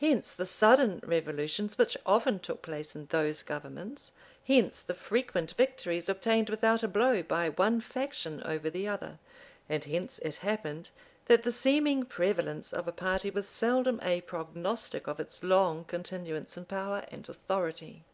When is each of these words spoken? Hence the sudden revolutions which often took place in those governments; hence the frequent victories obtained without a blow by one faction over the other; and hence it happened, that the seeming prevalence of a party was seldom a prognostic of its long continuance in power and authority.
Hence 0.00 0.32
the 0.32 0.46
sudden 0.46 1.00
revolutions 1.04 1.76
which 1.76 1.98
often 2.06 2.38
took 2.38 2.62
place 2.62 2.96
in 2.96 3.04
those 3.10 3.42
governments; 3.42 4.12
hence 4.46 4.80
the 4.80 4.94
frequent 4.94 5.50
victories 5.58 6.08
obtained 6.08 6.48
without 6.48 6.82
a 6.82 6.88
blow 6.88 7.22
by 7.22 7.50
one 7.50 7.78
faction 7.82 8.42
over 8.46 8.70
the 8.70 8.88
other; 8.88 9.18
and 9.68 9.84
hence 9.84 10.18
it 10.20 10.36
happened, 10.36 10.88
that 11.26 11.42
the 11.42 11.52
seeming 11.52 12.04
prevalence 12.06 12.72
of 12.72 12.88
a 12.88 12.92
party 12.92 13.28
was 13.28 13.46
seldom 13.46 14.00
a 14.02 14.22
prognostic 14.22 15.06
of 15.06 15.20
its 15.20 15.42
long 15.42 15.84
continuance 15.84 16.56
in 16.56 16.64
power 16.64 17.04
and 17.10 17.28
authority. 17.28 18.04